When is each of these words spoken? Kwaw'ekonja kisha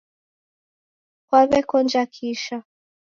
Kwaw'ekonja 1.27 2.01
kisha 2.13 2.57